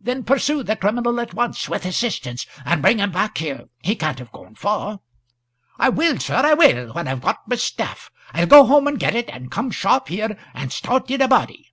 "Then 0.00 0.24
pursue 0.24 0.62
the 0.62 0.76
criminal 0.76 1.20
at 1.20 1.34
once, 1.34 1.68
with 1.68 1.84
assistance, 1.84 2.46
and 2.64 2.80
bring 2.80 2.96
him 2.96 3.10
back 3.12 3.36
here. 3.36 3.64
He 3.82 3.96
can't 3.96 4.18
have 4.18 4.32
gone 4.32 4.54
far." 4.54 5.00
"I 5.78 5.90
will, 5.90 6.18
sir, 6.18 6.36
I 6.36 6.54
will 6.54 6.94
when 6.94 7.06
I've 7.06 7.20
got 7.20 7.46
my 7.46 7.56
staff. 7.56 8.10
I'll 8.32 8.64
home 8.66 8.86
and 8.86 8.98
get 8.98 9.14
it, 9.14 9.28
and 9.28 9.50
come 9.50 9.70
sharp 9.70 10.08
here, 10.08 10.38
and 10.54 10.72
start 10.72 11.10
in 11.10 11.20
a 11.20 11.28
body." 11.28 11.70